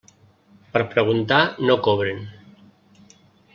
[0.77, 1.39] Per preguntar
[1.69, 2.25] no cobren.